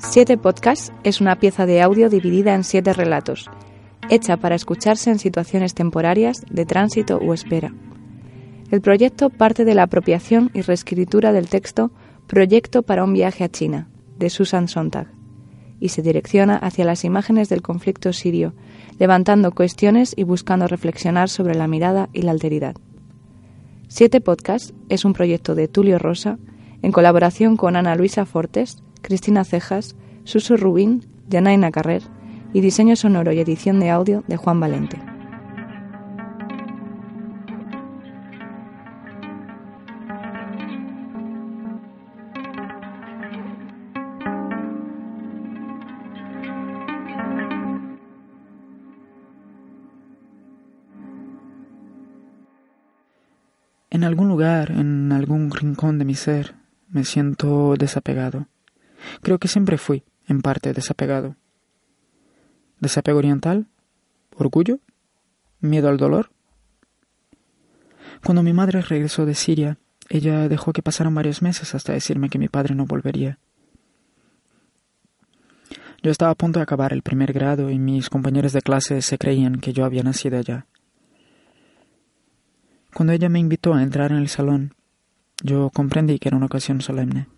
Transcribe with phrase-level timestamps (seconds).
[0.00, 3.50] Siete Podcasts es una pieza de audio dividida en siete relatos,
[4.08, 7.74] hecha para escucharse en situaciones temporarias de tránsito o espera.
[8.70, 11.90] El proyecto parte de la apropiación y reescritura del texto
[12.26, 13.88] Proyecto para un viaje a China,
[14.18, 15.08] de Susan Sontag,
[15.80, 18.54] y se direcciona hacia las imágenes del conflicto sirio,
[18.98, 22.76] levantando cuestiones y buscando reflexionar sobre la mirada y la alteridad.
[23.90, 26.38] Siete Podcasts es un proyecto de Tulio Rosa,
[26.82, 32.02] en colaboración con Ana Luisa Fortes, Cristina Cejas, Suso Rubín, Janaina Carrer
[32.52, 35.07] y diseño sonoro y edición de audio de Juan Valente.
[53.98, 56.54] En algún lugar, en algún rincón de mi ser,
[56.88, 58.46] me siento desapegado.
[59.22, 61.34] Creo que siempre fui, en parte, desapegado.
[62.78, 63.66] ¿Desapego oriental?
[64.36, 64.78] ¿Orgullo?
[65.58, 66.30] ¿Miedo al dolor?
[68.24, 72.38] Cuando mi madre regresó de Siria, ella dejó que pasaran varios meses hasta decirme que
[72.38, 73.40] mi padre no volvería.
[76.04, 79.18] Yo estaba a punto de acabar el primer grado y mis compañeros de clase se
[79.18, 80.66] creían que yo había nacido allá.
[82.94, 84.74] Cuando ella me invitó a entrar en el salón,
[85.42, 87.28] yo comprendí que era una ocasión solemne.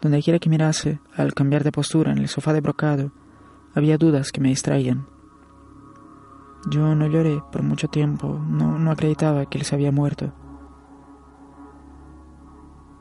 [0.00, 3.12] Donde quiera que mirase, al cambiar de postura en el sofá de brocado,
[3.74, 5.06] había dudas que me distraían.
[6.70, 10.32] Yo no lloré por mucho tiempo, no, no acreditaba que él se había muerto.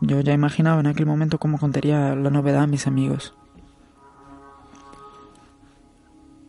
[0.00, 3.34] Yo ya imaginaba en aquel momento cómo contaría la novedad a mis amigos.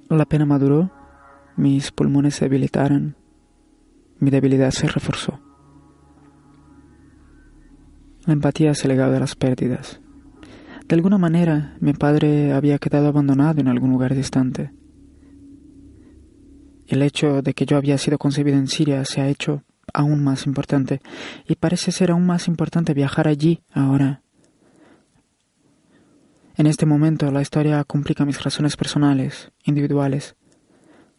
[0.10, 0.92] La pena maduró,
[1.56, 3.16] mis pulmones se debilitaron,
[4.20, 5.40] mi debilidad se reforzó.
[8.26, 10.02] La empatía se legaba de las pérdidas.
[10.88, 14.72] De alguna manera, mi padre había quedado abandonado en algún lugar distante.
[16.88, 20.46] El hecho de que yo había sido concebido en Siria se ha hecho aún más
[20.46, 21.02] importante,
[21.48, 24.22] y parece ser aún más importante viajar allí ahora.
[26.58, 30.36] En este momento la historia complica mis razones personales, individuales,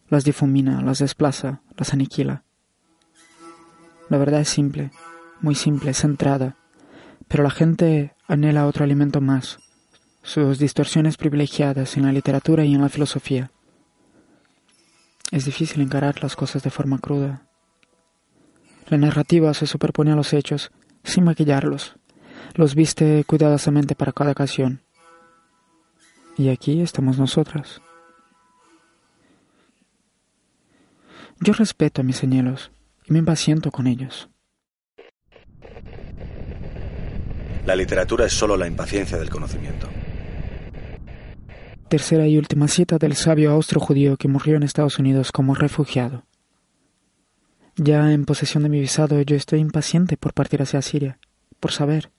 [0.09, 2.43] las difumina, las desplaza, las aniquila.
[4.09, 4.91] La verdad es simple,
[5.41, 6.55] muy simple, centrada,
[7.27, 9.59] pero la gente anhela otro alimento más,
[10.23, 13.51] sus distorsiones privilegiadas en la literatura y en la filosofía.
[15.31, 17.47] Es difícil encarar las cosas de forma cruda.
[18.87, 20.71] La narrativa se superpone a los hechos
[21.03, 21.97] sin maquillarlos,
[22.55, 24.81] los viste cuidadosamente para cada ocasión.
[26.37, 27.81] Y aquí estamos nosotras.
[31.41, 32.71] Yo respeto a mis señuelos
[33.07, 34.29] y me impaciento con ellos.
[37.65, 39.87] La literatura es solo la impaciencia del conocimiento.
[41.89, 46.23] Tercera y última cita del sabio austro-judío que murió en Estados Unidos como refugiado.
[47.77, 51.19] Ya en posesión de mi visado, yo estoy impaciente por partir hacia Siria,
[51.59, 52.11] por saber.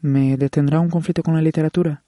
[0.00, 2.04] ¿Me detendrá un conflicto con la literatura?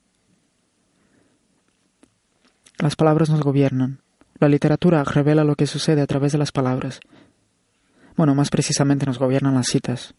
[2.79, 4.01] Las palabras nos gobiernan.
[4.39, 7.01] La literatura revela lo que sucede a través de las palabras.
[8.17, 10.15] Bueno, más precisamente nos gobiernan las citas.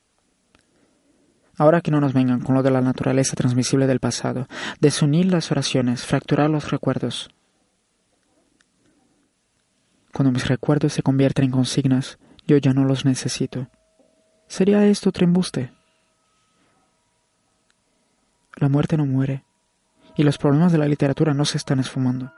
[1.57, 4.47] Ahora que no nos vengan con lo de la naturaleza transmisible del pasado,
[4.79, 7.29] desunir las oraciones, fracturar los recuerdos.
[10.13, 13.67] Cuando mis recuerdos se convierten en consignas, yo ya no los necesito.
[14.47, 15.71] ¿Sería esto otro embuste?
[18.55, 19.43] La muerte no muere,
[20.15, 22.31] y los problemas de la literatura no se están esfumando.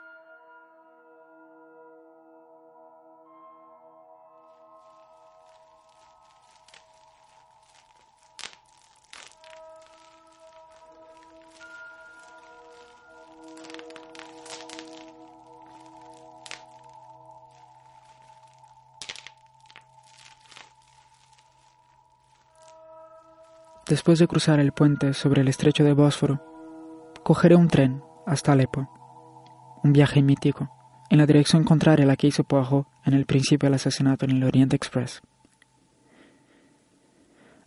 [23.90, 26.46] Después de cruzar el puente sobre el estrecho de Bósforo,
[27.24, 28.88] cogeré un tren hasta Alepo.
[29.84, 30.70] Un viaje mítico,
[31.10, 34.32] en la dirección contraria a la que hizo Poirot en el principio del asesinato en
[34.32, 35.22] el Orient Express.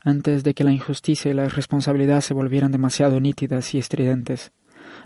[0.05, 4.53] antes de que la injusticia y la irresponsabilidad se volvieran demasiado nítidas y estridentes.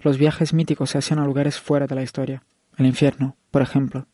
[0.03, 2.45] Los viajes míticos se hacían a lugares fuera de la historia,
[2.77, 4.07] el infierno, por ejemplo.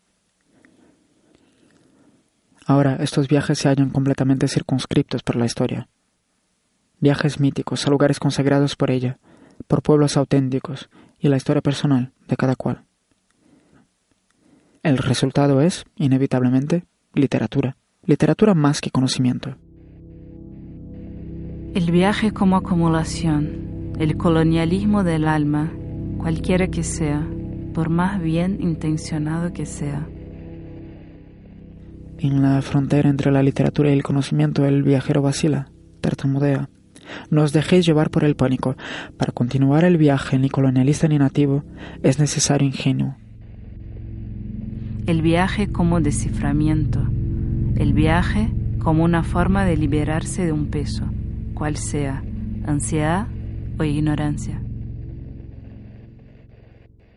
[2.66, 5.88] Ahora estos viajes se hallan completamente circunscriptos por la historia.
[7.02, 9.18] Viajes míticos a lugares consagrados por ella,
[9.66, 10.88] por pueblos auténticos
[11.18, 12.84] y la historia personal de cada cual.
[14.84, 17.76] El resultado es, inevitablemente, literatura.
[18.06, 19.56] Literatura más que conocimiento.
[21.74, 25.72] El viaje como acumulación, el colonialismo del alma,
[26.18, 27.26] cualquiera que sea,
[27.74, 30.06] por más bien intencionado que sea.
[32.18, 35.68] En la frontera entre la literatura y el conocimiento el viajero vacila,
[36.00, 36.68] tartamudea.
[37.30, 38.76] No os dejéis llevar por el pánico.
[39.16, 41.62] Para continuar el viaje ni colonialista ni nativo
[42.02, 43.16] es necesario ingenio.
[45.06, 47.00] El viaje como desciframiento.
[47.76, 51.04] El viaje como una forma de liberarse de un peso,
[51.54, 52.22] cual sea,
[52.66, 53.26] ansiedad
[53.78, 54.60] o ignorancia.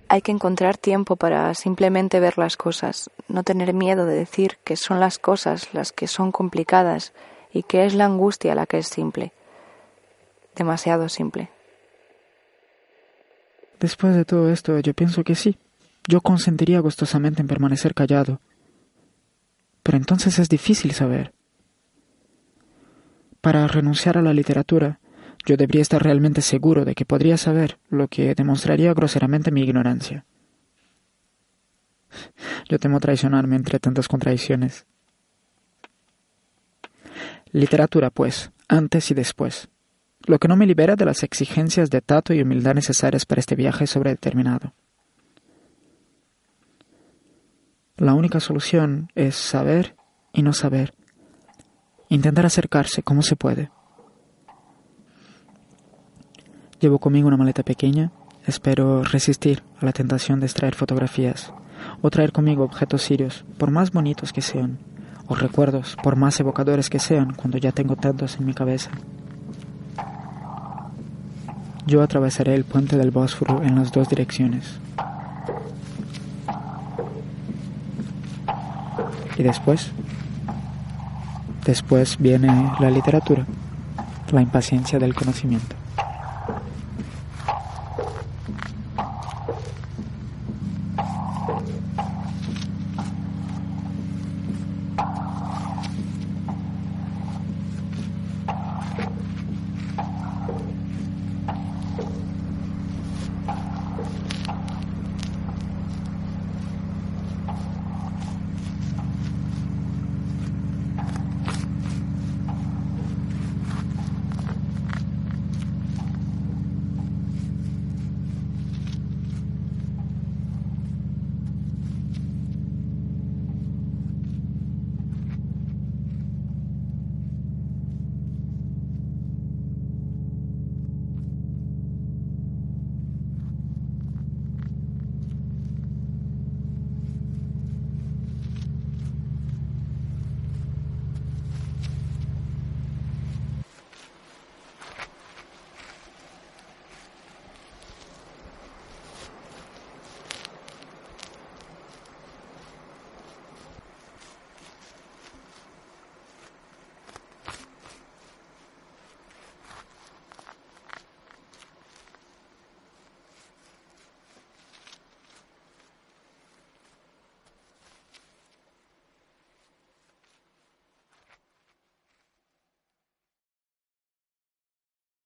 [0.08, 4.76] Hay que encontrar tiempo para simplemente ver las cosas, no tener miedo de decir que
[4.76, 7.14] son las cosas las que son complicadas
[7.52, 9.32] y que es la angustia la que es simple.
[10.56, 11.50] Demasiado simple.
[13.80, 15.58] Después de todo esto, yo pienso que sí.
[16.08, 18.40] Yo consentiría gustosamente en permanecer callado.
[19.84, 21.34] Pero entonces es difícil saber.
[23.42, 25.00] Para renunciar a la literatura,
[25.46, 30.26] yo debería estar realmente seguro de que podría saber, lo que demostraría groseramente mi ignorancia.
[32.70, 34.86] Yo temo traicionarme entre tantas contradicciones.
[37.52, 39.70] Literatura, pues, antes y después.
[40.28, 43.56] Lo que no me libera de las exigencias de tato y humildad necesarias para este
[43.56, 44.74] viaje sobredeterminado.
[47.98, 49.96] La única solución es saber
[50.34, 50.94] y no saber.
[52.10, 53.72] Intentar acercarse como se puede.
[56.80, 58.12] Llevo conmigo una maleta pequeña.
[58.46, 61.54] Espero resistir a la tentación de extraer fotografías
[62.02, 64.78] o traer conmigo objetos sirios, por más bonitos que sean,
[65.28, 68.92] o recuerdos, por más evocadores que sean, cuando ya tengo tantos en mi cabeza.
[71.88, 74.80] Yo atravesaré el puente del Bósforo en las dos direcciones.
[79.38, 79.92] Y después,
[81.66, 83.46] después viene la literatura,
[84.32, 85.76] la impaciencia del conocimiento.